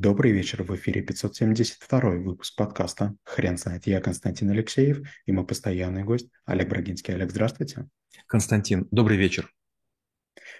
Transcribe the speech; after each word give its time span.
Добрый 0.00 0.30
вечер, 0.30 0.62
в 0.62 0.72
эфире 0.76 1.02
572 1.02 2.00
выпуск 2.18 2.54
подкаста 2.54 3.16
«Хрен 3.24 3.58
знает». 3.58 3.88
Я 3.88 4.00
Константин 4.00 4.48
Алексеев 4.50 5.00
и 5.26 5.32
мой 5.32 5.44
постоянный 5.44 6.04
гость 6.04 6.28
Олег 6.44 6.68
Брагинский. 6.68 7.14
Олег, 7.14 7.32
здравствуйте. 7.32 7.88
Константин, 8.28 8.86
добрый 8.92 9.16
вечер. 9.16 9.52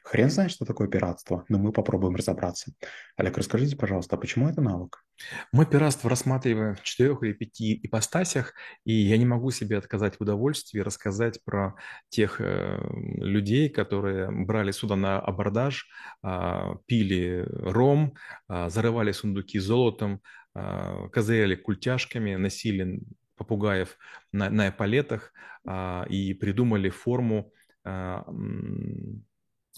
Хрен 0.04 0.30
знает, 0.30 0.50
что 0.50 0.64
такое 0.64 0.88
пиратство, 0.88 1.44
но 1.48 1.58
мы 1.58 1.72
попробуем 1.72 2.16
разобраться. 2.16 2.72
Олег, 3.16 3.36
расскажите, 3.36 3.76
пожалуйста, 3.76 4.16
а 4.16 4.18
почему 4.18 4.48
это 4.48 4.60
навык? 4.60 5.04
Мы 5.52 5.66
пиратство 5.66 6.08
рассматриваем 6.08 6.74
в 6.76 6.82
четырех 6.82 7.22
или 7.22 7.32
пяти 7.32 7.78
ипостасях, 7.82 8.54
и 8.84 8.92
я 8.92 9.16
не 9.16 9.26
могу 9.26 9.50
себе 9.50 9.76
отказать 9.76 10.16
в 10.16 10.20
удовольствии 10.20 10.80
рассказать 10.80 11.42
про 11.44 11.74
тех 12.08 12.40
э, 12.40 12.78
людей, 13.16 13.68
которые 13.68 14.30
брали 14.30 14.70
суда 14.70 14.96
на 14.96 15.18
абордаж, 15.18 15.88
э, 16.24 16.74
пили 16.86 17.44
ром, 17.48 18.14
э, 18.48 18.68
зарывали 18.70 19.12
сундуки 19.12 19.58
золотом, 19.58 20.20
э, 20.54 21.08
козыряли 21.12 21.56
культяшками, 21.56 22.36
носили 22.36 23.00
попугаев 23.36 23.96
на, 24.32 24.50
на 24.50 24.68
эполетах 24.68 25.32
э, 25.66 26.04
и 26.08 26.34
придумали 26.34 26.90
форму 26.90 27.52
э, 27.84 28.18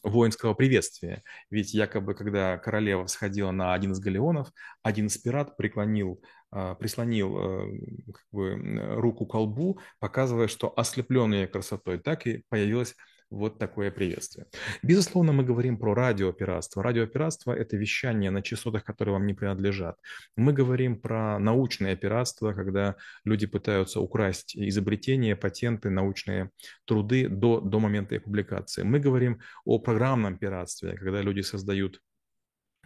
воинского 0.02 0.54
приветствия. 0.54 1.22
Ведь 1.50 1.74
якобы, 1.74 2.14
когда 2.14 2.58
королева 2.58 3.06
всходила 3.06 3.50
на 3.50 3.74
один 3.74 3.92
из 3.92 4.00
галеонов, 4.00 4.52
один 4.82 5.06
из 5.06 5.18
пират 5.18 5.56
преклонил, 5.56 6.22
а, 6.50 6.74
прислонил 6.74 7.38
э, 7.38 7.78
как 8.12 8.26
бы, 8.32 8.56
руку 8.96 9.26
к 9.26 9.30
колбу, 9.30 9.80
показывая, 9.98 10.48
что 10.48 10.72
ослепленная 10.76 11.46
красотой, 11.46 11.98
так 11.98 12.26
и 12.26 12.44
появилась 12.48 12.96
вот 13.30 13.58
такое 13.58 13.90
приветствие. 13.90 14.46
Безусловно, 14.82 15.32
мы 15.32 15.44
говорим 15.44 15.78
про 15.78 15.94
радиопиратство. 15.94 16.82
Радиопиратство– 16.82 17.52
это 17.56 17.76
вещание 17.76 18.30
на 18.30 18.42
частотах, 18.42 18.84
которые 18.84 19.12
вам 19.12 19.26
не 19.26 19.34
принадлежат. 19.34 19.96
Мы 20.36 20.52
говорим 20.52 21.00
про 21.00 21.38
научное 21.38 21.96
пиратство, 21.96 22.52
когда 22.52 22.96
люди 23.24 23.46
пытаются 23.46 24.00
украсть 24.00 24.56
изобретения, 24.56 25.36
патенты, 25.36 25.90
научные 25.90 26.50
труды 26.84 27.28
до, 27.28 27.60
до 27.60 27.78
момента 27.78 28.16
их 28.16 28.24
публикации. 28.24 28.82
Мы 28.82 28.98
говорим 28.98 29.40
о 29.64 29.78
программном 29.78 30.36
пиратстве, 30.36 30.96
когда 30.96 31.22
люди 31.22 31.42
создают 31.42 32.00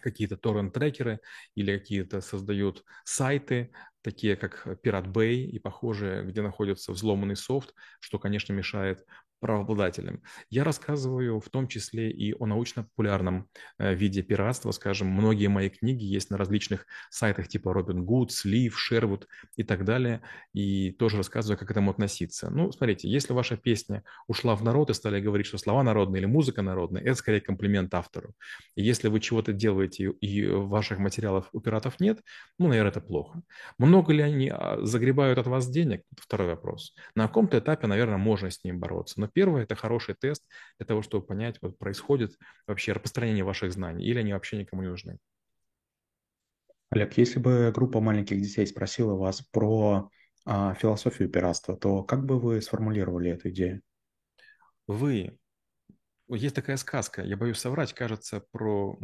какие-то 0.05 0.37
торрент-трекеры 0.37 1.21
или 1.55 1.79
какие-то 1.79 2.21
создают 2.21 2.85
сайты, 3.05 3.71
такие 4.05 4.37
как 4.37 4.67
Pirate 4.85 5.11
Bay 5.11 5.35
и 5.45 5.59
похожие, 5.59 6.25
где 6.25 6.43
находится 6.43 6.93
взломанный 6.93 7.37
софт, 7.37 7.75
что, 8.01 8.19
конечно, 8.19 8.53
мешает 8.53 9.05
правообладателем. 9.45 10.23
Я 10.49 10.65
рассказываю 10.65 11.39
в 11.39 11.51
том 11.51 11.69
числе 11.69 12.11
и 12.11 12.33
о 12.33 12.47
научно-популярном 12.47 13.51
э, 13.79 13.95
виде 13.95 14.23
пиратства. 14.23 14.71
Скажем, 14.71 15.09
многие 15.09 15.49
мои 15.49 15.69
книги 15.69 16.03
есть 16.03 16.31
на 16.31 16.39
различных 16.39 16.87
сайтах 17.11 17.49
типа 17.49 17.69
Robin 17.69 18.07
Good, 18.07 18.29
Sleeve, 18.29 18.73
Sherwood 18.73 19.25
и 19.57 19.63
так 19.63 19.85
далее. 19.85 20.23
И 20.55 20.93
тоже 20.93 21.19
рассказываю, 21.19 21.59
как 21.59 21.69
к 21.69 21.71
этому 21.71 21.91
относиться. 21.91 22.49
Ну, 22.49 22.73
смотрите, 22.73 23.07
если 23.11 23.35
ваша 23.35 23.59
песня 23.59 24.03
ушла 24.29 24.57
в 24.57 24.63
народ 24.63 24.89
и 24.89 24.95
стали 24.95 25.21
говорить, 25.21 25.47
что 25.47 25.59
слова 25.59 25.83
народные 25.83 26.21
или 26.21 26.27
музыка 26.27 26.63
народная, 26.63 27.03
это 27.03 27.15
скорее 27.15 27.43
комплимент 27.43 27.93
автору. 27.93 28.35
Если 28.77 29.09
вы 29.09 29.21
чего-то 29.21 29.53
делаете 29.53 30.05
и 30.05 30.47
ваших 30.47 30.99
материалов 30.99 31.51
у 31.53 31.61
пиратов 31.61 32.01
нет, 32.01 32.23
ну, 32.59 32.69
наверное, 32.69 32.93
это 32.93 33.03
плохо. 33.03 33.43
Много 33.77 33.94
ли 34.03 34.23
они 34.23 34.49
а, 34.49 34.79
загребают 34.83 35.39
от 35.39 35.47
вас 35.47 35.69
денег? 35.69 36.03
Второй 36.17 36.49
вопрос. 36.49 36.95
На 37.15 37.27
каком-то 37.27 37.59
этапе, 37.59 37.87
наверное, 37.87 38.17
можно 38.17 38.51
с 38.51 38.63
ним 38.65 38.81
бороться. 38.81 39.21
Но 39.21 39.29
первое– 39.29 39.63
это 39.65 39.75
хороший 39.75 40.15
тест 40.15 40.45
для 40.79 40.87
того, 40.87 41.03
чтобы 41.03 41.27
понять, 41.27 41.59
вот 41.61 41.79
происходит 41.79 42.37
вообще 42.67 42.93
распространение 42.93 43.45
ваших 43.45 43.73
знаний, 43.73 44.05
или 44.05 44.19
они 44.19 44.33
вообще 44.33 44.57
никому 44.57 44.83
не 44.83 44.89
нужны. 44.89 45.19
Олег, 46.91 47.17
если 47.17 47.39
бы 47.39 47.73
группа 47.75 48.01
маленьких 48.01 48.41
детей 48.41 48.67
спросила 48.67 49.15
вас 49.15 49.43
про 49.43 50.11
а, 50.45 50.75
философию 50.75 51.29
пиратства, 51.29 51.77
то 51.77 52.03
как 52.03 52.25
бы 52.25 52.39
вы 52.39 52.61
сформулировали 52.61 53.31
эту 53.31 53.51
идею? 53.51 53.81
Вы. 54.87 55.39
Есть 56.29 56.55
такая 56.55 56.77
сказка, 56.79 57.23
я 57.23 57.37
боюсь 57.37 57.59
соврать, 57.59 57.93
кажется, 57.93 58.43
про 58.51 58.99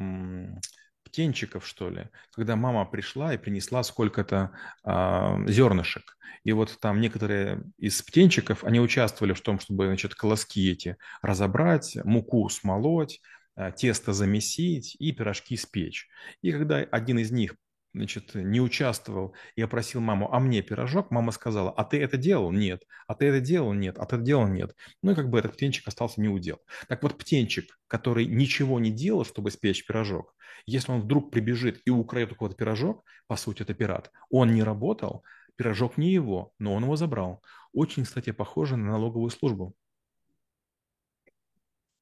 птенчиков, 1.05 1.67
что 1.67 1.91
ли, 1.91 2.09
когда 2.33 2.57
мама 2.57 2.85
пришла 2.85 3.35
и 3.35 3.39
принесла 3.39 3.83
сколько-то 3.83 4.53
э, 4.85 5.45
зернышек. 5.49 6.17
И 6.45 6.53
вот 6.53 6.79
там 6.81 7.01
некоторые 7.01 7.63
из 7.79 8.01
птенчиков, 8.03 8.65
они 8.65 8.81
участвовали 8.81 9.33
в 9.33 9.41
том, 9.41 9.61
чтобы, 9.61 9.87
значит, 9.87 10.15
колоски 10.15 10.71
эти 10.71 10.97
разобрать, 11.23 11.97
муку 12.05 12.49
смолоть, 12.49 13.21
э, 13.57 13.73
тесто 13.77 14.13
замесить 14.13 14.97
и 14.99 15.13
пирожки 15.13 15.57
спечь. 15.57 16.09
И 16.43 16.53
когда 16.53 16.79
один 16.79 17.19
из 17.19 17.31
них 17.31 17.57
значит, 17.93 18.35
не 18.35 18.61
участвовал, 18.61 19.35
я 19.57 19.67
просил 19.69 20.01
маму, 20.01 20.33
а 20.33 20.41
мне 20.41 20.63
пирожок, 20.63 21.11
мама 21.11 21.33
сказала, 21.33 21.71
а 21.71 21.85
ты 21.85 22.01
это 22.01 22.17
делал? 22.17 22.53
Нет. 22.53 22.85
А 23.07 23.15
ты 23.15 23.27
это 23.27 23.41
делал? 23.41 23.73
Нет. 23.73 23.99
А 23.99 24.07
ты 24.07 24.17
это 24.17 24.25
делал? 24.25 24.47
Нет. 24.47 24.75
Ну 25.03 25.13
и 25.13 25.15
как 25.15 25.31
бы 25.31 25.39
этот 25.39 25.55
птенчик 25.55 25.87
остался 25.89 26.21
не 26.21 26.29
удел. 26.29 26.59
Так 26.89 27.03
вот, 27.03 27.19
птенчик, 27.19 27.79
который 27.89 28.27
ничего 28.27 28.79
не 28.81 28.91
делал, 28.91 29.25
чтобы 29.25 29.51
спечь 29.51 29.87
пирожок, 29.87 30.35
если 30.67 30.93
он 30.93 31.01
вдруг 31.03 31.31
прибежит 31.31 31.81
и 31.85 31.91
украдет 31.91 32.33
у 32.33 32.35
кого-то 32.37 32.57
пирожок, 32.57 33.05
по 33.27 33.37
сути, 33.37 33.63
это 33.63 33.75
пират, 33.75 34.11
он 34.31 34.55
не 34.55 34.63
работал, 34.63 35.25
пирожок 35.57 35.97
не 35.97 36.13
его, 36.13 36.53
но 36.59 36.75
он 36.75 36.85
его 36.85 36.97
забрал. 36.97 37.43
Очень, 37.73 38.05
кстати, 38.05 38.31
похоже 38.33 38.77
на 38.77 38.93
налоговую 38.93 39.31
службу. 39.31 39.75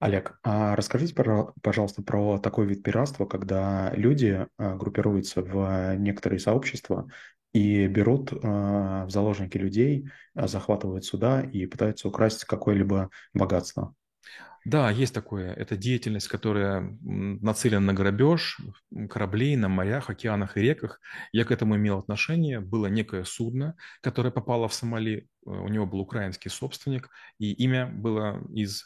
Олег, 0.00 0.38
а 0.44 0.76
расскажите, 0.76 1.14
пожалуйста, 1.62 2.02
про 2.02 2.38
такой 2.38 2.66
вид 2.66 2.84
пиратства, 2.84 3.26
когда 3.26 3.92
люди 3.94 4.46
а, 4.56 4.76
группируются 4.76 5.42
в 5.42 5.96
некоторые 5.96 6.38
сообщества 6.38 7.08
и 7.52 7.88
берут 7.88 8.32
а, 8.32 9.06
в 9.06 9.10
заложники 9.10 9.56
людей, 9.56 10.08
а, 10.34 10.46
захватывают 10.46 11.04
суда 11.04 11.42
и 11.42 11.66
пытаются 11.66 12.06
украсть 12.06 12.44
какое-либо 12.44 13.10
богатство. 13.34 13.94
Да, 14.64 14.90
есть 14.90 15.14
такое. 15.14 15.52
Это 15.54 15.76
деятельность, 15.76 16.28
которая 16.28 16.96
нацелена 17.00 17.80
на 17.80 17.94
грабеж 17.94 18.58
кораблей 19.08 19.56
на 19.56 19.68
морях, 19.68 20.10
океанах 20.10 20.56
и 20.56 20.60
реках. 20.60 21.00
Я 21.32 21.44
к 21.44 21.50
этому 21.50 21.76
имел 21.76 21.98
отношение. 21.98 22.60
Было 22.60 22.86
некое 22.86 23.24
судно, 23.24 23.76
которое 24.02 24.30
попало 24.30 24.68
в 24.68 24.74
Сомали. 24.74 25.26
Э, 25.46 25.50
у 25.50 25.68
него 25.68 25.86
был 25.86 26.00
украинский 26.00 26.50
собственник, 26.50 27.08
и 27.38 27.52
имя 27.52 27.86
было 27.86 28.44
из 28.52 28.84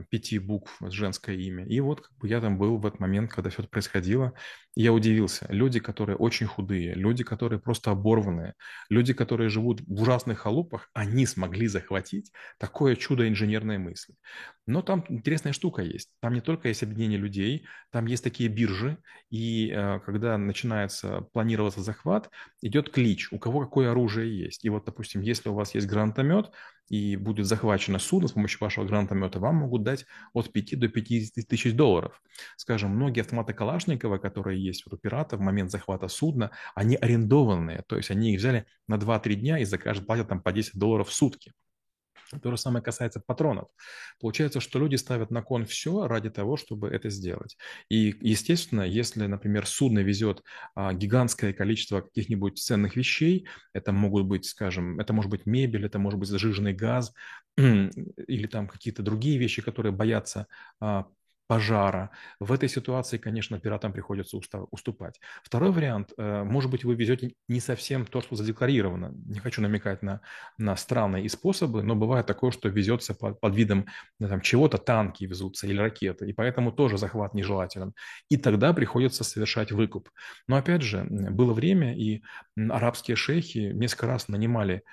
там, 0.00 0.06
пяти 0.08 0.38
букв 0.38 0.78
женское 0.80 1.36
имя. 1.36 1.66
И 1.66 1.80
вот 1.80 2.00
как 2.00 2.16
бы 2.18 2.28
я 2.28 2.40
там 2.40 2.58
был 2.58 2.78
в 2.78 2.86
этот 2.86 3.00
момент, 3.00 3.30
когда 3.32 3.50
все 3.50 3.62
это 3.62 3.70
происходило. 3.70 4.32
И 4.74 4.82
я 4.82 4.92
удивился. 4.92 5.46
Люди, 5.48 5.80
которые 5.80 6.16
очень 6.16 6.46
худые, 6.46 6.94
люди, 6.94 7.24
которые 7.24 7.58
просто 7.58 7.90
оборванные, 7.90 8.54
люди, 8.88 9.12
которые 9.12 9.48
живут 9.48 9.80
в 9.80 10.02
ужасных 10.02 10.38
халупах, 10.38 10.88
они 10.94 11.26
смогли 11.26 11.66
захватить 11.66 12.32
такое 12.58 12.96
чудо 12.96 13.28
инженерной 13.28 13.78
мысли. 13.78 14.14
Но 14.66 14.82
там 14.82 15.04
интересная 15.08 15.52
штука 15.52 15.82
есть. 15.82 16.10
Там 16.20 16.34
не 16.34 16.40
только 16.40 16.68
есть 16.68 16.82
объединение 16.82 17.18
людей, 17.18 17.66
там 17.90 18.06
есть 18.06 18.22
такие 18.22 18.48
биржи, 18.48 18.98
и 19.30 19.72
э, 19.74 19.98
когда 20.06 20.38
начинается 20.38 21.22
планироваться 21.32 21.82
захват, 21.82 22.30
идет 22.62 22.90
клич, 22.90 23.32
у 23.32 23.38
кого 23.38 23.60
какое 23.60 23.90
оружие 23.90 24.38
есть. 24.38 24.64
И 24.64 24.68
вот, 24.68 24.84
допустим, 24.84 25.22
если 25.22 25.48
у 25.48 25.54
вас 25.54 25.74
есть 25.74 25.88
гранатомет, 25.88 26.52
и 26.90 27.16
будет 27.16 27.46
захвачено 27.46 27.98
судно 27.98 28.28
с 28.28 28.32
помощью 28.32 28.58
вашего 28.60 28.84
гранатомета, 28.84 29.38
вам 29.38 29.56
могут 29.56 29.84
дать 29.84 30.04
от 30.34 30.52
5 30.52 30.78
до 30.78 30.88
50 30.88 31.46
тысяч 31.48 31.72
долларов. 31.72 32.20
Скажем, 32.56 32.90
многие 32.90 33.20
автоматы 33.20 33.54
Калашникова, 33.54 34.18
которые 34.18 34.62
есть 34.62 34.84
у 34.86 34.96
пирата 34.96 35.36
в 35.36 35.40
момент 35.40 35.70
захвата 35.70 36.08
судна, 36.08 36.50
они 36.74 36.96
арендованные, 36.96 37.84
то 37.86 37.96
есть 37.96 38.10
они 38.10 38.34
их 38.34 38.40
взяли 38.40 38.66
на 38.88 38.98
2-3 38.98 39.34
дня 39.36 39.58
и 39.58 39.64
за 39.64 39.78
каждый 39.78 40.04
платят 40.04 40.28
там 40.28 40.42
по 40.42 40.52
10 40.52 40.78
долларов 40.78 41.08
в 41.08 41.12
сутки. 41.14 41.52
То 42.42 42.50
же 42.50 42.56
самое 42.56 42.82
касается 42.82 43.20
патронов. 43.20 43.68
Получается, 44.20 44.60
что 44.60 44.78
люди 44.78 44.94
ставят 44.94 45.30
на 45.30 45.42
кон 45.42 45.66
все 45.66 46.06
ради 46.06 46.30
того, 46.30 46.56
чтобы 46.56 46.88
это 46.88 47.10
сделать. 47.10 47.56
И, 47.88 48.14
естественно, 48.20 48.82
если, 48.82 49.26
например, 49.26 49.66
судно 49.66 49.98
везет 49.98 50.44
а, 50.76 50.92
гигантское 50.92 51.52
количество 51.52 52.02
каких-нибудь 52.02 52.58
ценных 52.58 52.94
вещей, 52.94 53.48
это 53.72 53.90
могут 53.92 54.26
быть, 54.26 54.44
скажем, 54.44 55.00
это 55.00 55.12
может 55.12 55.30
быть 55.30 55.44
мебель, 55.44 55.84
это 55.84 55.98
может 55.98 56.20
быть 56.20 56.28
зажиженный 56.28 56.72
газ 56.72 57.12
или 57.56 58.46
там 58.46 58.68
какие-то 58.68 59.02
другие 59.02 59.38
вещи, 59.38 59.60
которые 59.60 59.92
боятся 59.92 60.46
а, 60.78 61.06
пожара. 61.50 62.10
В 62.38 62.52
этой 62.52 62.68
ситуации, 62.68 63.18
конечно, 63.18 63.58
пиратам 63.58 63.92
приходится 63.92 64.38
уступать. 64.70 65.20
Второй 65.42 65.72
вариант, 65.72 66.12
э, 66.16 66.44
может 66.44 66.70
быть, 66.70 66.84
вы 66.84 66.94
везете 66.94 67.32
не 67.48 67.58
совсем 67.58 68.06
то, 68.06 68.20
что 68.20 68.36
задекларировано. 68.36 69.12
Не 69.26 69.40
хочу 69.40 69.60
намекать 69.60 70.00
на, 70.02 70.20
на 70.58 70.76
страны 70.76 71.24
и 71.24 71.28
способы, 71.28 71.82
но 71.82 71.96
бывает 71.96 72.26
такое, 72.26 72.52
что 72.52 72.68
везется 72.68 73.14
под, 73.14 73.40
под 73.40 73.56
видом 73.56 73.86
там, 74.20 74.40
чего-то, 74.42 74.78
танки 74.78 75.24
везутся 75.24 75.66
или 75.66 75.80
ракеты, 75.80 76.30
и 76.30 76.32
поэтому 76.32 76.70
тоже 76.70 76.98
захват 76.98 77.34
нежелателен. 77.34 77.94
И 78.28 78.36
тогда 78.36 78.72
приходится 78.72 79.24
совершать 79.24 79.72
выкуп. 79.72 80.08
Но 80.46 80.54
опять 80.54 80.82
же, 80.82 81.04
было 81.10 81.52
время, 81.52 81.96
и 81.96 82.22
арабские 82.56 83.16
шейхи 83.16 83.72
несколько 83.74 84.06
раз 84.06 84.28
нанимали 84.28 84.84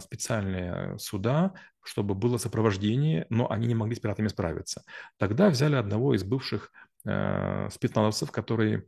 специальные 0.00 0.98
суда, 0.98 1.52
чтобы 1.82 2.14
было 2.14 2.36
сопровождение, 2.36 3.26
но 3.28 3.50
они 3.50 3.66
не 3.66 3.74
могли 3.74 3.96
с 3.96 4.00
пиратами 4.00 4.28
справиться. 4.28 4.84
Тогда 5.16 5.48
взяли 5.48 5.74
одного 5.74 6.14
из 6.14 6.22
бывших 6.22 6.70
э, 7.04 7.68
спецназовцев, 7.70 8.30
который 8.30 8.84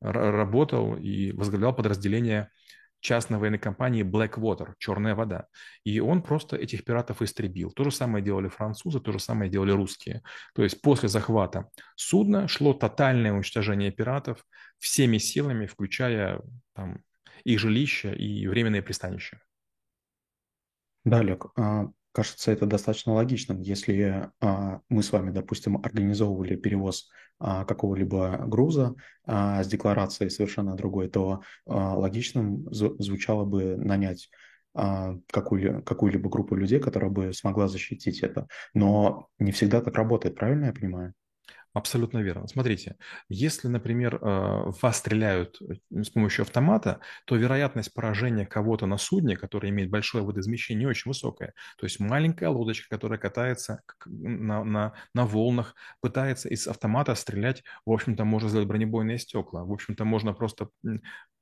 работал 0.00 0.96
и 0.96 1.32
возглавлял 1.32 1.74
подразделение 1.74 2.50
частной 3.00 3.38
военной 3.38 3.58
компании 3.58 4.02
Blackwater, 4.02 4.72
черная 4.78 5.14
вода. 5.14 5.46
И 5.84 6.00
он 6.00 6.22
просто 6.22 6.56
этих 6.56 6.84
пиратов 6.84 7.20
истребил. 7.20 7.70
То 7.70 7.84
же 7.84 7.90
самое 7.90 8.24
делали 8.24 8.48
французы, 8.48 8.98
то 8.98 9.12
же 9.12 9.18
самое 9.18 9.50
делали 9.50 9.72
русские. 9.72 10.22
То 10.54 10.62
есть 10.62 10.80
после 10.80 11.08
захвата 11.08 11.68
судна 11.96 12.48
шло 12.48 12.72
тотальное 12.72 13.32
уничтожение 13.32 13.92
пиратов 13.92 14.44
всеми 14.78 15.18
силами, 15.18 15.66
включая 15.66 16.40
там, 16.74 17.02
их 17.44 17.58
жилища 17.58 18.12
и 18.12 18.46
временные 18.46 18.82
пристанища. 18.82 19.38
Да, 21.04 21.18
Олег, 21.18 21.46
а, 21.56 21.88
кажется, 22.12 22.50
это 22.50 22.66
достаточно 22.66 23.12
логичным. 23.12 23.60
Если 23.60 24.30
а, 24.40 24.80
мы 24.88 25.02
с 25.02 25.12
вами, 25.12 25.30
допустим, 25.30 25.76
организовывали 25.76 26.56
перевоз 26.56 27.08
а, 27.38 27.64
какого-либо 27.64 28.44
груза 28.46 28.94
с 29.26 29.66
декларацией 29.66 30.30
совершенно 30.30 30.76
другой, 30.76 31.08
то 31.08 31.40
логичным 31.66 32.66
звучало 32.72 33.44
бы 33.44 33.76
нанять 33.76 34.28
какую- 34.74 35.82
какую-либо 35.82 36.28
группу 36.28 36.54
людей, 36.56 36.78
которая 36.80 37.10
бы 37.10 37.32
смогла 37.32 37.68
защитить 37.68 38.20
это. 38.22 38.48
Но 38.74 39.28
не 39.38 39.50
всегда 39.52 39.80
так 39.80 39.94
работает, 39.94 40.34
правильно 40.34 40.66
я 40.66 40.72
понимаю? 40.72 41.14
Абсолютно 41.74 42.18
верно. 42.18 42.46
Смотрите, 42.46 42.94
если, 43.28 43.66
например, 43.66 44.14
э, 44.14 44.72
вас 44.80 44.98
стреляют 44.98 45.60
э, 45.60 46.02
с 46.04 46.08
помощью 46.08 46.42
автомата, 46.42 47.00
то 47.26 47.34
вероятность 47.34 47.92
поражения 47.92 48.46
кого-то 48.46 48.86
на 48.86 48.96
судне, 48.96 49.36
которое 49.36 49.70
имеет 49.70 49.90
большое 49.90 50.22
водоизмещение, 50.22 50.86
очень 50.86 51.08
высокая. 51.10 51.52
То 51.76 51.86
есть 51.86 51.98
маленькая 51.98 52.48
лодочка, 52.48 52.86
которая 52.88 53.18
катается 53.18 53.80
на, 54.06 54.62
на, 54.62 54.92
на 55.14 55.26
волнах, 55.26 55.74
пытается 56.00 56.48
из 56.48 56.68
автомата 56.68 57.12
стрелять, 57.16 57.64
в 57.84 57.90
общем-то, 57.90 58.24
можно 58.24 58.48
сделать 58.48 58.68
бронебойные 58.68 59.18
стекла, 59.18 59.64
в 59.64 59.72
общем-то, 59.72 60.04
можно 60.04 60.32
просто 60.32 60.68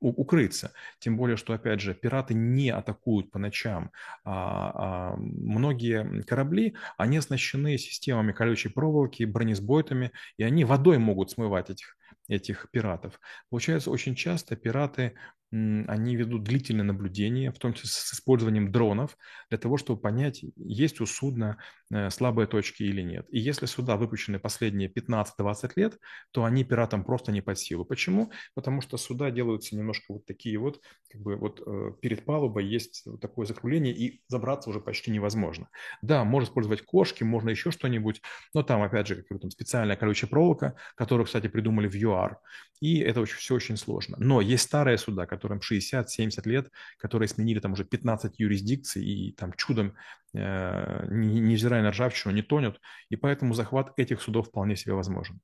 укрыться. 0.01 0.73
Тем 0.99 1.17
более, 1.17 1.37
что, 1.37 1.53
опять 1.53 1.81
же, 1.81 1.95
пираты 1.95 2.35
не 2.35 2.71
атакуют 2.71 3.31
по 3.31 3.39
ночам. 3.39 3.91
А, 4.25 5.13
а 5.13 5.17
многие 5.17 6.23
корабли, 6.23 6.75
они 6.97 7.19
оснащены 7.19 7.79
системами 7.79 8.33
колючей 8.33 8.69
проволоки, 8.69 9.25
бронесбойтами, 9.25 10.11
и 10.37 10.43
они 10.43 10.65
водой 10.65 10.99
могут 10.99 11.31
смывать 11.31 11.71
этих, 11.71 11.97
этих 12.29 12.69
пиратов. 12.71 13.21
Получается, 13.51 13.91
очень 13.91 14.15
часто 14.15 14.57
пираты 14.57 15.15
они 15.53 16.17
ведут 16.17 16.45
длительное 16.45 16.85
наблюдение, 16.85 17.53
в 17.53 17.59
том 17.59 17.75
числе 17.75 17.91
с 17.91 18.15
использованием 18.15 18.73
дронов, 18.73 19.19
для 19.51 19.59
того, 19.59 19.77
чтобы 19.77 20.01
понять, 20.01 20.45
есть 20.57 21.01
у 21.01 21.07
судна 21.07 21.59
э, 21.93 22.09
слабые 22.09 22.47
точки 22.47 22.83
или 22.85 23.03
нет. 23.03 23.27
И 23.31 23.39
если 23.39 23.67
суда 23.67 23.97
выпущены 23.97 24.39
последние 24.39 24.89
15-20 24.89 25.73
лет, 25.77 25.99
то 26.31 26.45
они 26.45 26.65
пиратам 26.65 27.05
просто 27.05 27.33
не 27.33 27.43
под 27.43 27.59
силу. 27.59 27.85
Почему? 27.85 28.33
Потому 28.55 28.81
что 28.81 28.97
суда 28.97 29.31
делаются 29.31 29.77
немножко 29.77 30.15
вот 30.15 30.25
такие 30.25 30.59
вот, 30.59 30.81
как 31.11 31.21
бы 31.21 31.37
вот 31.37 31.63
э, 31.67 31.93
перед 32.01 32.25
палубой 32.25 32.67
есть 32.67 33.03
вот 33.05 33.21
такое 33.21 33.45
закругление, 33.45 33.95
и 33.95 34.23
забраться 34.29 34.71
уже 34.71 34.81
почти 34.81 35.11
невозможно. 35.11 35.69
Да, 36.01 36.25
можно 36.25 36.47
использовать 36.47 36.83
кошки, 36.83 37.25
можно 37.25 37.51
еще 37.51 37.71
что-нибудь, 37.71 38.23
но 38.55 38.63
там, 38.63 38.83
опять 38.83 39.07
же, 39.07 39.17
как 39.23 39.39
там 39.39 39.51
специальная 39.51 39.97
колючая 39.97 40.31
проволока, 40.31 40.77
которую, 40.95 41.27
кстати, 41.27 41.49
придумали 41.49 41.89
в 41.89 41.95
ЮАР, 41.95 42.39
и 42.81 42.99
это 42.99 43.21
очень, 43.21 43.37
все 43.37 43.55
очень 43.55 43.77
сложно. 43.77 44.17
Но 44.19 44.41
есть 44.41 44.65
старые 44.65 44.99
суда, 44.99 45.27
которые 45.27 45.42
которым 45.43 45.59
60-70 45.59 46.49
лет, 46.49 46.71
которые 46.99 47.29
сменили 47.29 47.59
там 47.59 47.73
уже 47.73 47.85
15 47.85 48.39
юрисдикций 48.39 49.05
и 49.05 49.33
там 49.33 49.53
чудом, 49.55 49.95
э, 50.35 51.07
невзирая 51.11 51.83
на 51.83 51.91
ржавчину, 51.91 52.33
не 52.33 52.43
тонут, 52.43 52.81
и 53.09 53.17
поэтому 53.17 53.55
захват 53.55 53.93
этих 53.97 54.23
судов 54.23 54.49
вполне 54.49 54.77
себе 54.77 54.95
возможен. 54.95 55.41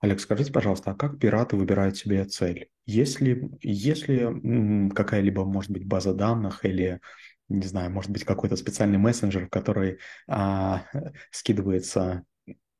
Олег, 0.00 0.20
скажите, 0.20 0.52
пожалуйста, 0.52 0.90
а 0.90 0.94
как 0.94 1.18
пираты 1.18 1.56
выбирают 1.56 1.96
себе 1.96 2.24
цель? 2.24 2.68
Если, 2.86 3.50
если 3.62 4.90
какая-либо, 4.90 5.44
может 5.44 5.70
быть, 5.70 5.86
база 5.86 6.12
данных 6.12 6.64
или, 6.64 7.00
не 7.48 7.66
знаю, 7.66 7.90
может 7.90 8.10
быть, 8.10 8.24
какой-то 8.24 8.56
специальный 8.56 8.98
мессенджер, 8.98 9.46
в 9.46 9.50
который 9.50 9.98
а, 10.28 10.84
скидывается 11.30 12.24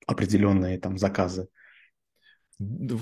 определенные 0.07 0.79
там 0.79 0.99
заказы, 0.99 1.49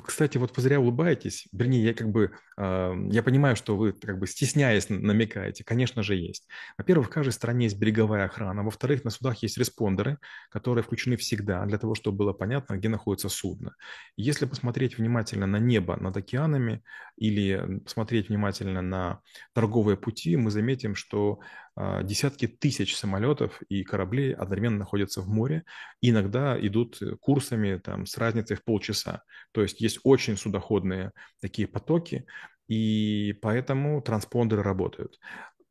кстати, 0.04 0.38
вот 0.38 0.56
вы 0.56 0.62
зря 0.62 0.80
улыбаетесь. 0.80 1.46
Вернее, 1.52 1.82
я 1.82 1.94
как 1.94 2.10
бы, 2.10 2.32
э, 2.56 2.94
я 3.10 3.22
понимаю, 3.22 3.56
что 3.56 3.76
вы 3.76 3.92
как 3.92 4.18
бы 4.18 4.26
стесняясь 4.26 4.88
намекаете. 4.88 5.64
Конечно 5.64 6.02
же, 6.02 6.14
есть. 6.16 6.46
Во-первых, 6.78 7.08
в 7.08 7.10
каждой 7.10 7.32
стране 7.32 7.66
есть 7.66 7.78
береговая 7.78 8.24
охрана. 8.24 8.62
Во-вторых, 8.62 9.04
на 9.04 9.10
судах 9.10 9.42
есть 9.42 9.58
респондеры, 9.58 10.18
которые 10.50 10.84
включены 10.84 11.16
всегда 11.16 11.64
для 11.66 11.78
того, 11.78 11.94
чтобы 11.94 12.18
было 12.18 12.32
понятно, 12.32 12.76
где 12.76 12.88
находится 12.88 13.28
судно. 13.28 13.74
Если 14.16 14.46
посмотреть 14.46 14.96
внимательно 14.96 15.46
на 15.46 15.58
небо 15.58 15.96
над 15.96 16.16
океанами 16.16 16.82
или 17.16 17.80
посмотреть 17.84 18.28
внимательно 18.28 18.82
на 18.82 19.20
торговые 19.52 19.96
пути, 19.96 20.36
мы 20.36 20.50
заметим, 20.50 20.94
что 20.94 21.40
а, 21.71 21.71
десятки 21.76 22.46
тысяч 22.46 22.96
самолетов 22.96 23.60
и 23.68 23.82
кораблей 23.82 24.34
одновременно 24.34 24.78
находятся 24.78 25.22
в 25.22 25.28
море, 25.28 25.64
иногда 26.00 26.58
идут 26.60 27.00
курсами 27.20 27.78
там, 27.78 28.06
с 28.06 28.18
разницей 28.18 28.56
в 28.56 28.64
полчаса. 28.64 29.22
То 29.52 29.62
есть 29.62 29.80
есть 29.80 29.98
очень 30.04 30.36
судоходные 30.36 31.12
такие 31.40 31.66
потоки, 31.66 32.26
и 32.68 33.38
поэтому 33.42 34.00
транспондеры 34.02 34.62
работают. 34.62 35.18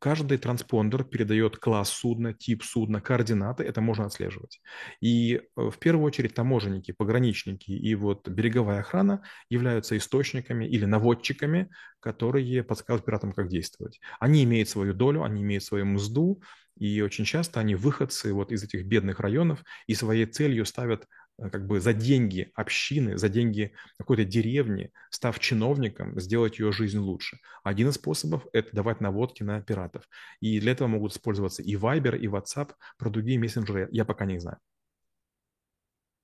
Каждый 0.02 0.40
транспондер 0.40 1.04
передает 1.04 1.58
класс 1.58 1.92
судна, 1.92 2.34
тип 2.34 2.64
судна, 2.64 3.02
координаты, 3.02 3.64
это 3.64 3.82
можно 3.82 4.06
отслеживать. 4.06 4.60
И 5.00 5.36
э, 5.36 5.42
в 5.56 5.78
первую 5.78 6.06
очередь 6.06 6.34
таможенники, 6.34 6.92
пограничники 6.92 7.70
и 7.70 7.94
вот 7.94 8.28
береговая 8.28 8.80
охрана 8.80 9.22
являются 9.48 9.96
источниками 9.96 10.66
или 10.66 10.86
наводчиками, 10.86 11.70
которые 12.00 12.64
подсказывают 12.64 13.06
пиратам, 13.06 13.32
как 13.32 13.50
действовать. 13.50 14.00
Они 14.20 14.44
имеют 14.44 14.70
свою 14.70 14.96
долю, 14.96 15.22
они 15.22 15.44
имеют 15.44 15.64
свою 15.64 15.86
мзду, 15.86 16.42
и 16.80 17.00
очень 17.02 17.26
часто 17.26 17.60
они 17.60 17.76
выходцы 17.76 18.34
вот 18.34 18.52
из 18.52 18.64
этих 18.64 18.88
бедных 18.88 19.20
районов 19.20 19.64
и 19.86 19.94
своей 19.94 20.26
целью 20.26 20.66
ставят 20.66 21.06
как 21.50 21.66
бы 21.66 21.80
за 21.80 21.94
деньги 21.94 22.52
общины, 22.54 23.18
за 23.18 23.30
деньги 23.30 23.74
какой-то 23.98 24.26
деревни, 24.26 24.92
став 25.10 25.40
чиновником, 25.40 26.20
сделать 26.20 26.60
ее 26.60 26.72
жизнь 26.72 27.00
лучше. 27.00 27.40
Один 27.64 27.90
из 27.90 27.96
способов– 27.96 28.46
это 28.54 28.76
давать 28.76 29.02
наводки 29.02 29.44
на 29.44 29.62
пиратов. 29.62 30.08
И 30.40 30.60
для 30.60 30.74
этого 30.74 30.88
могут 30.88 31.14
использоваться 31.14 31.64
и 31.64 31.76
Viber, 31.76 32.18
и 32.18 32.28
WhatsApp, 32.28 32.72
про 32.98 33.10
другие 33.10 33.40
мессенджеры 33.40 33.88
я 33.92 34.06
пока 34.06 34.26
не 34.26 34.40
знаю. 34.40 34.58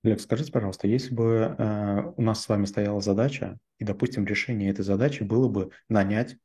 Олег, 0.03 0.21
скажите, 0.21 0.51
пожалуйста, 0.51 0.87
если 0.87 1.13
бы 1.13 1.55
э, 1.57 2.13
у 2.15 2.21
нас 2.21 2.41
с 2.41 2.47
вами 2.47 2.65
стояла 2.65 3.01
задача, 3.01 3.57
и, 3.79 3.83
допустим, 3.83 4.25
решение 4.25 4.69
этой 4.69 4.83
задачи 4.83 5.23
было 5.23 5.49
бы 5.49 5.71
нанять 5.89 6.37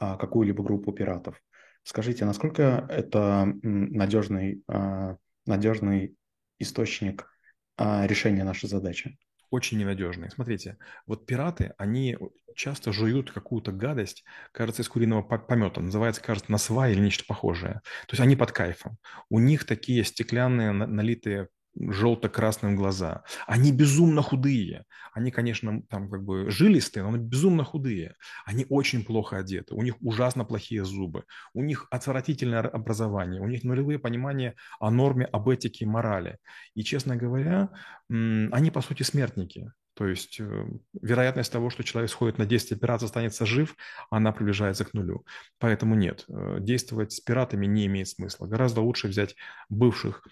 э, 0.00 0.16
какую-либо 0.18 0.62
группу 0.62 0.92
пиратов, 0.92 1.40
скажите, 1.82 2.24
насколько 2.24 2.86
это 2.90 3.54
надежный, 3.62 4.62
э, 4.68 5.16
надежный 5.46 6.16
источник 6.58 7.22
а, 7.22 7.35
решение 7.78 8.44
нашей 8.44 8.68
задачи. 8.68 9.18
Очень 9.50 9.78
ненадежные. 9.78 10.30
Смотрите, 10.30 10.76
вот 11.06 11.26
пираты, 11.26 11.72
они 11.78 12.18
часто 12.56 12.92
жуют 12.92 13.30
какую-то 13.30 13.70
гадость, 13.70 14.24
кажется, 14.50 14.82
из 14.82 14.88
куриного 14.88 15.22
помета. 15.22 15.80
Называется, 15.80 16.20
кажется, 16.22 16.50
насва 16.50 16.88
или 16.88 16.98
нечто 16.98 17.24
похожее. 17.26 17.74
То 18.06 18.12
есть 18.12 18.20
они 18.20 18.34
под 18.34 18.50
кайфом. 18.52 18.98
У 19.30 19.38
них 19.38 19.64
такие 19.64 20.02
стеклянные, 20.04 20.72
налитые 20.72 21.48
желто-красным 21.78 22.76
глаза. 22.76 23.22
Они 23.46 23.72
безумно 23.72 24.22
худые. 24.22 24.84
Они, 25.12 25.30
конечно, 25.30 25.82
там 25.88 26.10
как 26.10 26.24
бы 26.24 26.50
жилистые, 26.50 27.02
но 27.02 27.10
они 27.10 27.18
безумно 27.18 27.64
худые. 27.64 28.14
Они 28.44 28.66
очень 28.68 29.04
плохо 29.04 29.38
одеты. 29.38 29.74
У 29.74 29.82
них 29.82 29.94
ужасно 30.00 30.44
плохие 30.44 30.84
зубы. 30.84 31.24
У 31.54 31.62
них 31.62 31.86
отвратительное 31.90 32.60
образование. 32.60 33.40
У 33.40 33.48
них 33.48 33.64
нулевые 33.64 33.98
понимания 33.98 34.54
о 34.80 34.90
норме, 34.90 35.26
об 35.26 35.48
этике 35.48 35.84
и 35.84 35.88
морали. 35.88 36.38
И, 36.74 36.82
честно 36.82 37.16
говоря, 37.16 37.70
они, 38.08 38.70
по 38.70 38.80
сути, 38.80 39.02
смертники. 39.02 39.72
То 39.96 40.06
есть 40.06 40.38
э, 40.40 40.66
вероятность 41.00 41.50
того, 41.50 41.70
что 41.70 41.82
человек 41.82 42.10
сходит 42.10 42.36
на 42.36 42.44
10 42.44 42.72
операций, 42.72 43.06
останется 43.06 43.46
жив, 43.46 43.74
она 44.10 44.30
приближается 44.30 44.84
к 44.84 44.92
нулю. 44.92 45.24
Поэтому 45.58 45.94
нет, 45.94 46.26
э, 46.28 46.58
действовать 46.60 47.12
с 47.12 47.20
пиратами 47.20 47.64
не 47.64 47.86
имеет 47.86 48.08
смысла. 48.08 48.46
Гораздо 48.46 48.82
лучше 48.82 49.08
взять 49.08 49.36
бывших 49.70 50.22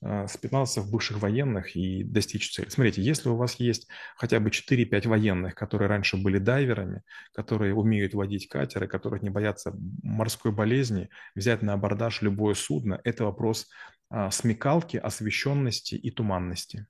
Э, 0.00 0.28
спитался 0.28 0.80
в 0.80 0.90
бывших 0.90 1.20
военных 1.20 1.74
и 1.74 2.04
достичь 2.04 2.54
цели. 2.54 2.68
Смотрите, 2.68 3.02
если 3.02 3.30
у 3.30 3.36
вас 3.36 3.56
есть 3.56 3.88
хотя 4.16 4.38
бы 4.38 4.50
4-5 4.50 5.08
военных, 5.08 5.56
которые 5.56 5.88
раньше 5.88 6.16
были 6.16 6.38
дайверами, 6.38 7.02
которые 7.32 7.74
умеют 7.74 8.14
водить 8.14 8.48
катеры, 8.48 8.86
которые 8.86 9.20
не 9.22 9.30
боятся 9.30 9.74
морской 10.02 10.52
болезни, 10.52 11.08
взять 11.34 11.62
на 11.62 11.72
абордаж 11.72 12.22
любое 12.22 12.54
судно, 12.54 13.00
это 13.02 13.24
вопрос 13.24 13.66
а, 14.08 14.30
смекалки, 14.30 14.96
освещенности 14.96 15.96
и 15.96 16.10
туманности. 16.12 16.86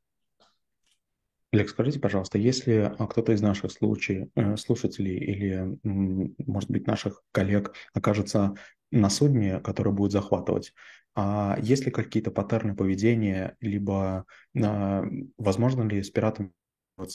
Олег, 1.50 1.70
скажите, 1.70 2.00
пожалуйста, 2.00 2.36
если 2.36 2.94
а, 2.98 3.06
кто-то 3.06 3.32
из 3.32 3.40
наших 3.40 3.72
случаев, 3.72 4.28
э, 4.34 4.58
слушателей 4.58 5.16
или, 5.16 5.78
может 5.82 6.70
быть, 6.70 6.86
наших 6.86 7.22
коллег 7.32 7.72
окажется 7.94 8.54
на 8.90 9.08
судне, 9.08 9.60
которое 9.60 9.92
будет 9.92 10.12
захватывать, 10.12 10.74
а 11.20 11.58
есть 11.60 11.84
ли 11.84 11.90
какие-то 11.90 12.30
паттерны 12.30 12.76
поведения, 12.76 13.56
либо 13.60 14.24
а, 14.56 15.04
возможно 15.36 15.82
ли 15.82 16.00
с 16.00 16.10
пиратами 16.10 16.52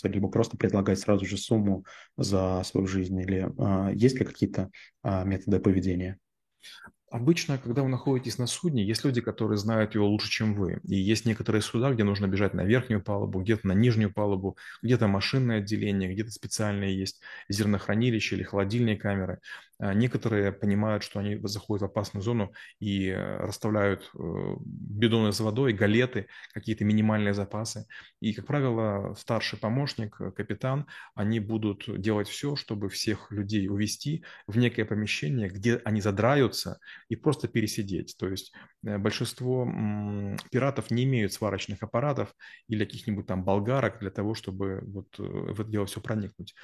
либо 0.03 0.27
просто 0.27 0.57
предлагать 0.57 0.99
сразу 0.99 1.25
же 1.25 1.37
сумму 1.37 1.85
за 2.17 2.61
свою 2.65 2.85
жизнь, 2.85 3.17
или 3.21 3.49
а, 3.57 3.91
есть 3.93 4.19
ли 4.19 4.25
какие-то 4.25 4.71
а, 5.03 5.23
методы 5.23 5.59
поведения? 5.61 6.19
Обычно, 7.13 7.57
когда 7.59 7.83
вы 7.83 7.89
находитесь 7.89 8.39
на 8.39 8.47
судне, 8.47 8.83
есть 8.83 9.05
люди, 9.05 9.21
которые 9.21 9.57
знают 9.57 9.93
его 9.93 10.07
лучше, 10.07 10.29
чем 10.29 10.55
вы. 10.55 10.81
И 10.83 10.95
есть 10.95 11.25
некоторые 11.25 11.61
суда, 11.61 11.93
где 11.93 12.03
нужно 12.03 12.27
бежать 12.27 12.55
на 12.55 12.65
верхнюю 12.65 13.03
палубу, 13.03 13.39
где-то 13.39 13.67
на 13.67 13.73
нижнюю 13.73 14.11
палубу, 14.11 14.57
где-то 14.81 15.07
машинное 15.07 15.59
отделение, 15.59 16.11
где-то 16.11 16.31
специальные 16.31 16.97
есть 16.97 17.21
зернохранилища 17.49 18.35
или 18.35 18.43
холодильные 18.43 18.97
камеры. 18.97 19.39
А 19.83 19.93
некоторые 19.93 20.53
понимают, 20.53 21.03
что 21.03 21.19
они 21.19 21.37
заходят 21.43 21.81
в 21.81 21.91
опасную 21.91 22.23
зону 22.23 22.53
и 22.79 23.09
э, 23.09 23.37
расставляют 23.39 24.09
э, 24.13 24.55
бидоны 24.63 25.33
с 25.33 25.41
водой, 25.41 25.73
галеты, 25.73 26.27
какие-то 26.53 26.85
минимальные 26.85 27.33
запасы. 27.33 27.85
И, 28.21 28.33
как 28.33 28.45
правило, 28.45 29.13
старший 29.15 29.59
помощник, 29.59 30.15
э, 30.21 30.31
капитан, 30.31 30.87
они 31.15 31.41
будут 31.41 31.83
делать 31.99 32.29
все, 32.29 32.55
чтобы 32.55 32.87
всех 32.87 33.29
людей 33.29 33.67
увести 33.67 34.23
в 34.47 34.57
некое 34.57 34.85
помещение, 34.85 35.49
где 35.49 35.81
они 35.83 35.99
задраются 35.99 36.79
и 37.09 37.17
просто 37.17 37.49
пересидеть. 37.49 38.15
То 38.17 38.29
есть 38.29 38.53
большинство 38.81 39.65
пиратов 40.49 40.91
не 40.91 41.03
имеют 41.03 41.33
сварочных 41.33 41.83
аппаратов 41.83 42.33
или 42.69 42.85
каких-нибудь 42.85 43.27
там 43.27 43.43
болгарок 43.43 43.99
для 43.99 44.11
того, 44.11 44.33
чтобы 44.33 44.81
вот 44.85 45.17
в 45.17 45.59
это 45.59 45.69
дело 45.69 45.87
все 45.87 45.99
проникнуть. 45.99 46.55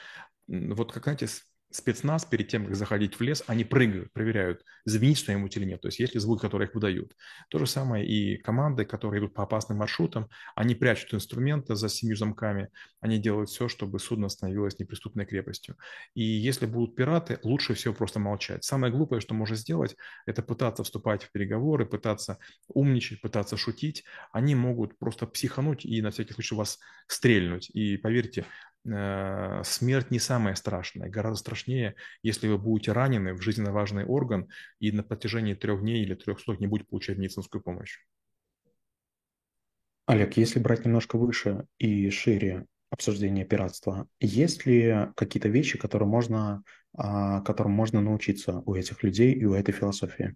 Вот, 0.48 0.94
как 0.94 1.04
знаете, 1.04 1.28
спецназ 1.72 2.26
перед 2.26 2.48
тем, 2.48 2.66
как 2.66 2.76
заходить 2.76 3.16
в 3.16 3.22
лес, 3.22 3.44
они 3.48 3.64
прыгают, 3.64 4.12
проверяют, 4.12 4.64
звенит 4.86 5.18
что-нибудь 5.18 5.56
или 5.56 5.66
нет, 5.66 5.82
то 5.82 5.88
есть 5.88 6.00
есть 6.00 6.14
ли 6.14 6.20
звук, 6.20 6.42
который 6.42 6.68
их 6.68 6.74
выдают. 6.74 7.16
То 7.50 7.60
же 7.60 7.68
самое 7.68 8.06
и 8.06 8.38
команды, 8.38 8.86
которые 8.86 9.20
идут 9.20 9.34
по 9.34 9.44
опасным 9.44 9.78
маршрутам, 9.78 10.30
они 10.56 10.76
прячут 10.76 11.14
инструменты 11.14 11.76
за 11.76 11.90
семью 11.90 12.16
замками, 12.16 12.70
они 13.02 13.20
делают 13.20 13.50
все, 13.50 13.68
чтобы 13.68 14.00
судно 14.00 14.30
становилось 14.30 14.80
неприступной 14.80 15.26
крепостью. 15.26 15.76
И 16.16 16.24
если 16.24 16.66
будут 16.66 16.96
пираты, 16.96 17.40
лучше 17.44 17.74
всего 17.74 17.94
просто 17.94 18.20
молчать. 18.20 18.64
Самое 18.64 18.92
глупое, 18.92 19.22
что 19.22 19.34
можно 19.34 19.56
сделать, 19.56 19.96
это 20.26 20.42
пытаться 20.42 20.84
вступать 20.84 21.24
в 21.24 21.32
переговоры, 21.32 21.86
пытаться 21.86 22.40
умничать, 22.68 23.22
пытаться 23.22 23.58
шутить. 23.58 24.04
Они 24.32 24.56
могут 24.56 24.98
просто 24.98 25.28
психануть 25.28 25.86
и 25.86 26.02
на 26.02 26.12
всякий 26.12 26.34
случай 26.34 26.56
вас 26.56 26.80
стрельнуть. 27.08 27.70
И 27.72 27.98
поверьте, 27.98 28.46
смерть 28.86 30.12
не 30.12 30.19
самая 30.19 30.55
страшная. 30.55 31.09
Гораздо 31.09 31.39
страшнее, 31.39 31.95
если 32.24 32.48
вы 32.48 32.57
будете 32.57 32.91
ранены 32.91 33.33
в 33.33 33.41
жизненно 33.41 33.71
важный 33.71 34.05
орган 34.05 34.48
и 34.79 34.91
на 34.91 35.03
протяжении 35.03 35.53
трех 35.53 35.81
дней 35.81 36.03
или 36.03 36.15
трех 36.15 36.39
суток 36.39 36.59
не 36.59 36.67
будете 36.67 36.89
получать 36.89 37.17
медицинскую 37.17 37.62
помощь. 37.62 38.00
Олег, 40.05 40.38
если 40.38 40.59
брать 40.59 40.86
немножко 40.86 41.17
выше 41.17 41.65
и 41.77 42.09
шире 42.09 42.65
обсуждение 42.89 43.45
пиратства, 43.45 44.07
есть 44.19 44.65
ли 44.65 45.07
какие-то 45.15 45.50
вещи, 45.50 45.77
которые 45.77 46.09
можно, 46.09 46.63
а, 46.98 47.41
которым 47.41 47.74
можно 47.74 48.01
научиться 48.01 48.63
у 48.65 48.74
этих 48.74 49.03
людей 49.03 49.33
и 49.33 49.45
у 49.45 49.53
этой 49.53 49.71
философии? 49.71 50.36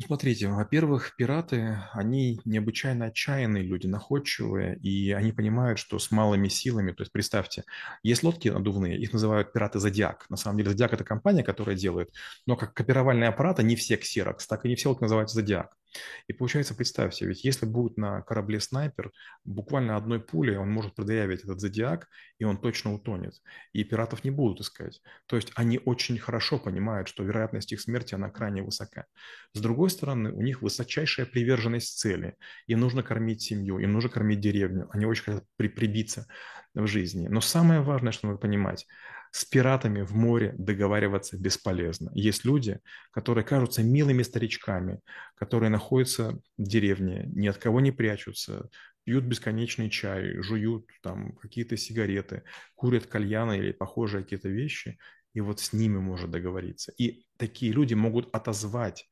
Смотрите, 0.00 0.46
во-первых, 0.46 1.16
пираты, 1.16 1.76
они 1.92 2.40
необычайно 2.44 3.06
отчаянные 3.06 3.64
люди, 3.64 3.88
находчивые, 3.88 4.78
и 4.78 5.10
они 5.10 5.32
понимают, 5.32 5.80
что 5.80 5.98
с 5.98 6.12
малыми 6.12 6.46
силами, 6.46 6.92
то 6.92 7.02
есть 7.02 7.10
представьте, 7.10 7.64
есть 8.04 8.22
лодки 8.22 8.48
надувные, 8.48 8.96
их 8.96 9.12
называют 9.12 9.52
пираты 9.52 9.80
Зодиак. 9.80 10.30
На 10.30 10.36
самом 10.36 10.58
деле 10.58 10.70
Зодиак– 10.70 10.92
это 10.94 11.02
компания, 11.02 11.42
которая 11.42 11.74
делает, 11.76 12.10
но 12.46 12.56
как 12.56 12.74
копировальные 12.74 13.28
аппараты 13.28 13.64
не 13.64 13.74
все 13.74 13.96
Xerox, 13.96 14.46
так 14.48 14.64
и 14.64 14.68
не 14.68 14.76
все 14.76 14.88
лодки 14.90 15.02
называются 15.02 15.34
Зодиак. 15.34 15.77
И 16.26 16.32
получается, 16.32 16.74
представьте, 16.74 17.26
ведь 17.26 17.44
если 17.44 17.66
будет 17.66 17.96
на 17.96 18.22
корабле 18.22 18.60
снайпер, 18.60 19.10
буквально 19.44 19.96
одной 19.96 20.20
пулей 20.20 20.56
он 20.56 20.70
может 20.70 20.94
продырявить 20.94 21.44
этот 21.44 21.60
зодиак, 21.60 22.08
и 22.38 22.44
он 22.44 22.58
точно 22.58 22.94
утонет. 22.94 23.34
И 23.72 23.84
пиратов 23.84 24.24
не 24.24 24.30
будут 24.30 24.60
искать. 24.60 25.00
То 25.26 25.36
есть 25.36 25.50
они 25.54 25.80
очень 25.84 26.18
хорошо 26.18 26.58
понимают, 26.58 27.08
что 27.08 27.24
вероятность 27.24 27.72
их 27.72 27.80
смерти, 27.80 28.14
она 28.14 28.30
крайне 28.30 28.62
высока. 28.62 29.06
С 29.52 29.60
другой 29.60 29.90
стороны, 29.90 30.32
у 30.32 30.42
них 30.42 30.62
высочайшая 30.62 31.26
приверженность 31.26 31.98
цели. 31.98 32.36
Им 32.66 32.80
нужно 32.80 33.02
кормить 33.02 33.42
семью, 33.42 33.78
им 33.78 33.92
нужно 33.92 34.10
кормить 34.10 34.40
деревню. 34.40 34.88
Они 34.92 35.06
очень 35.06 35.24
хотят 35.24 35.44
при 35.56 35.68
прибиться 35.68 36.26
в 36.74 36.86
жизни. 36.86 37.28
Но 37.28 37.40
самое 37.40 37.80
важное, 37.80 38.12
что 38.12 38.26
надо 38.26 38.38
понимать, 38.38 38.86
с 39.30 39.44
пиратами 39.44 40.02
в 40.02 40.14
море 40.14 40.54
договариваться 40.58 41.38
бесполезно. 41.38 42.10
Есть 42.14 42.44
люди, 42.44 42.80
которые 43.10 43.44
кажутся 43.44 43.82
милыми 43.82 44.22
старичками, 44.22 45.00
которые 45.34 45.70
находятся 45.70 46.38
в 46.56 46.62
деревне, 46.62 47.28
ни 47.34 47.46
от 47.46 47.58
кого 47.58 47.80
не 47.80 47.92
прячутся, 47.92 48.68
пьют 49.04 49.24
бесконечный 49.24 49.90
чай, 49.90 50.34
жуют 50.42 50.86
там 51.02 51.32
какие-то 51.36 51.76
сигареты, 51.76 52.42
курят 52.74 53.06
кальяны 53.06 53.58
или 53.58 53.72
похожие 53.72 54.22
какие-то 54.22 54.48
вещи, 54.48 54.98
и 55.32 55.40
вот 55.40 55.60
с 55.60 55.72
ними 55.72 55.98
можно 55.98 56.28
договориться. 56.28 56.92
И 56.98 57.24
такие 57.36 57.72
люди 57.72 57.94
могут 57.94 58.28
отозвать 58.34 59.08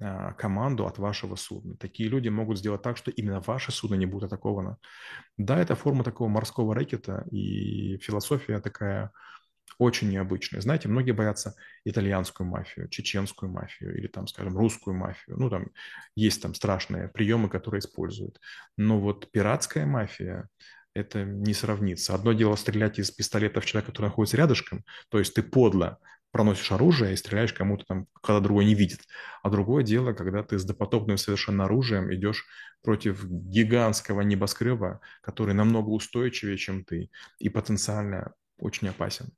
а, 0.00 0.32
команду 0.34 0.86
от 0.86 0.98
вашего 0.98 1.36
судна. 1.36 1.76
Такие 1.76 2.08
люди 2.08 2.28
могут 2.28 2.58
сделать 2.58 2.82
так, 2.82 2.96
что 2.96 3.10
именно 3.10 3.40
ваше 3.40 3.72
судно 3.72 3.94
не 3.94 4.06
будет 4.06 4.24
атаковано. 4.24 4.78
Да, 5.36 5.58
это 5.58 5.74
форма 5.74 6.04
такого 6.04 6.28
морского 6.28 6.74
рэкета, 6.74 7.26
и 7.30 7.98
философия 7.98 8.60
такая 8.60 9.10
очень 9.78 10.10
необычные. 10.10 10.62
Знаете, 10.62 10.88
многие 10.88 11.12
боятся 11.12 11.54
итальянскую 11.84 12.48
мафию, 12.48 12.88
чеченскую 12.88 13.50
мафию 13.50 13.96
или 13.96 14.06
там, 14.06 14.26
скажем, 14.26 14.56
русскую 14.56 14.96
мафию. 14.96 15.36
Ну, 15.38 15.50
там 15.50 15.66
есть 16.14 16.42
там 16.42 16.54
страшные 16.54 17.08
приемы, 17.08 17.48
которые 17.48 17.80
используют. 17.80 18.40
Но 18.76 18.98
вот 19.00 19.30
пиратская 19.30 19.86
мафия, 19.86 20.48
это 20.94 21.24
не 21.24 21.52
сравнится. 21.52 22.14
Одно 22.14 22.32
дело 22.32 22.56
стрелять 22.56 22.98
из 22.98 23.10
пистолета 23.10 23.60
в 23.60 23.66
человека, 23.66 23.92
который 23.92 24.06
находится 24.06 24.36
рядышком, 24.38 24.84
то 25.10 25.18
есть 25.18 25.34
ты 25.34 25.42
подло 25.42 25.98
проносишь 26.32 26.72
оружие 26.72 27.14
и 27.14 27.16
стреляешь 27.16 27.52
кому-то 27.52 27.84
там, 27.86 28.06
когда 28.22 28.40
другой 28.40 28.66
не 28.66 28.74
видит. 28.74 29.00
А 29.42 29.48
другое 29.48 29.82
дело, 29.82 30.12
когда 30.12 30.42
ты 30.42 30.58
с 30.58 30.64
допотопным 30.64 31.16
совершенно 31.16 31.64
оружием 31.64 32.12
идешь 32.12 32.44
против 32.82 33.24
гигантского 33.24 34.20
небоскреба, 34.20 35.00
который 35.22 35.54
намного 35.54 35.88
устойчивее, 35.88 36.58
чем 36.58 36.84
ты, 36.84 37.10
и 37.38 37.48
потенциально 37.48 38.34
очень 38.58 38.88
опасен. 38.88 39.32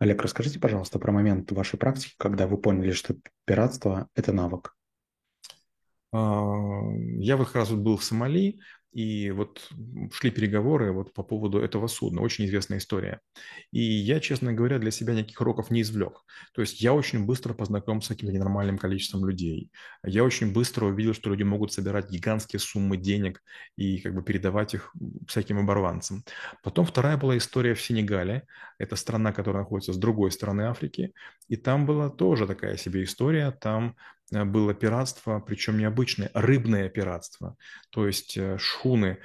Олег, 0.00 0.22
расскажите, 0.22 0.58
пожалуйста, 0.58 0.98
про 0.98 1.12
момент 1.12 1.50
вашей 1.52 1.78
практики, 1.78 2.14
когда 2.18 2.46
вы 2.46 2.58
поняли, 2.58 2.92
что 2.92 3.14
пиратство– 3.44 4.08
это 4.14 4.32
навык. 4.32 4.74
А, 6.12 6.42
я 7.18 7.36
как 7.36 7.54
раз 7.54 7.70
вот 7.70 7.80
был 7.80 7.96
в 7.96 8.04
Сомали, 8.04 8.58
и 8.94 9.32
вот 9.32 9.68
шли 10.12 10.30
переговоры 10.30 10.92
вот 10.92 11.12
по 11.12 11.24
поводу 11.24 11.58
этого 11.58 11.88
судна. 11.88 12.22
Очень 12.22 12.46
известная 12.46 12.78
история. 12.78 13.20
И 13.72 13.82
я, 13.82 14.20
честно 14.20 14.52
говоря, 14.52 14.78
для 14.78 14.92
себя 14.92 15.14
никаких 15.14 15.40
уроков 15.40 15.70
не 15.70 15.82
извлек. 15.82 16.22
То 16.54 16.60
есть 16.60 16.80
я 16.80 16.94
очень 16.94 17.26
быстро 17.26 17.54
познакомился 17.54 18.06
с 18.06 18.14
каким-то 18.14 18.32
ненормальным 18.32 18.78
количеством 18.78 19.26
людей. 19.26 19.72
Я 20.04 20.22
очень 20.22 20.52
быстро 20.52 20.86
увидел, 20.86 21.12
что 21.12 21.30
люди 21.30 21.42
могут 21.42 21.72
собирать 21.72 22.08
гигантские 22.08 22.60
суммы 22.60 22.96
денег 22.96 23.42
и 23.76 23.98
как 23.98 24.14
бы 24.14 24.22
передавать 24.22 24.74
их 24.74 24.94
всяким 25.26 25.58
оборванцам. 25.58 26.24
Потом 26.62 26.84
вторая 26.84 27.16
была 27.16 27.36
история 27.36 27.74
в 27.74 27.80
Сенегале. 27.80 28.46
Это 28.78 28.96
страна, 28.96 29.32
которая 29.32 29.62
находится 29.62 29.92
с 29.92 29.96
другой 29.96 30.30
стороны 30.30 30.62
Африки. 30.62 31.12
И 31.48 31.56
там 31.56 31.86
была 31.86 32.10
тоже 32.10 32.46
такая 32.46 32.76
себе 32.76 33.04
история. 33.04 33.50
Там 33.50 33.96
Э, 34.32 34.44
было 34.44 34.74
пиратство, 34.74 35.40
причем 35.40 35.78
необычное, 35.78 36.30
рыбное 36.34 36.88
пиратство. 36.88 37.56
То 37.90 38.06
есть 38.06 38.36
э, 38.36 38.58
шхуны, 38.58 39.18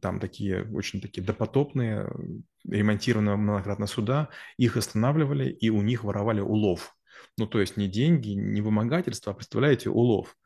там 0.00 0.20
такие 0.20 0.62
очень 0.72 1.00
такие 1.00 1.24
допотопные, 1.24 2.08
ремонтированные 2.68 3.36
многократно 3.36 3.88
суда, 3.88 4.28
их 4.56 4.76
останавливали 4.76 5.50
и 5.50 5.70
у 5.70 5.82
них 5.82 6.04
воровали 6.04 6.40
улов. 6.40 6.94
Ну, 7.36 7.46
то 7.46 7.60
есть 7.60 7.76
не 7.76 7.88
деньги, 7.88 8.30
не 8.30 8.60
вымогательство, 8.60 9.32
а, 9.32 9.34
представляете, 9.34 9.90
улов. 9.90 10.36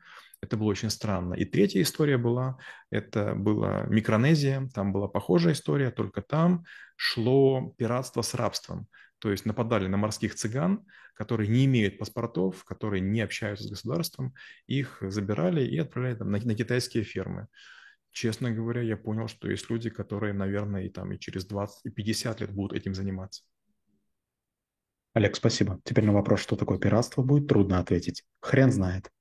Это 0.41 0.57
было 0.57 0.69
очень 0.69 0.89
странно. 0.89 1.35
И 1.35 1.45
третья 1.45 1.81
история 1.81 2.17
была, 2.17 2.57
это 2.89 3.35
была 3.35 3.83
Микронезия, 3.83 4.67
там 4.73 4.91
была 4.91 5.07
похожая 5.07 5.53
история, 5.53 5.91
только 5.91 6.21
там 6.21 6.65
шло 6.95 7.73
пиратство 7.77 8.23
с 8.23 8.33
рабством. 8.33 8.87
То 9.19 9.29
есть 9.29 9.45
нападали 9.45 9.87
на 9.87 9.97
морских 9.97 10.33
цыган, 10.33 10.83
которые 11.13 11.47
не 11.47 11.65
имеют 11.65 11.99
паспортов, 11.99 12.63
которые 12.65 13.01
не 13.01 13.21
общаются 13.21 13.67
с 13.67 13.69
государством, 13.69 14.33
их 14.65 14.97
забирали 15.01 15.63
и 15.63 15.77
отправляли 15.77 16.15
там, 16.15 16.31
на, 16.31 16.39
на 16.39 16.55
китайские 16.55 17.03
фермы. 17.03 17.47
Честно 18.09 18.51
говоря, 18.51 18.81
я 18.81 18.97
понял, 18.97 19.27
что 19.27 19.49
есть 19.49 19.69
люди, 19.69 19.91
которые, 19.91 20.33
наверное, 20.33 20.83
и 20.85 20.89
там 20.89 21.11
и 21.11 21.19
через 21.19 21.45
20, 21.45 21.85
и 21.85 21.89
50 21.91 22.41
лет 22.41 22.51
будут 22.51 22.73
этим 22.73 22.95
заниматься. 22.95 23.43
Олег, 25.13 25.35
спасибо. 25.35 25.79
Теперь 25.83 26.05
на 26.05 26.13
вопрос, 26.13 26.39
что 26.39 26.55
такое 26.55 26.79
пиратство, 26.79 27.21
будет 27.21 27.47
трудно 27.47 27.79
ответить. 27.79 28.23
Хрен 28.41 28.71
знает. 28.71 29.11